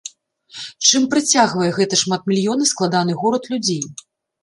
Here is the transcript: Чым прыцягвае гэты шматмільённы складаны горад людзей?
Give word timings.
Чым 0.91 1.03
прыцягвае 1.11 1.69
гэты 1.77 2.01
шматмільённы 2.07 2.65
складаны 2.73 3.13
горад 3.25 3.43
людзей? 3.55 3.83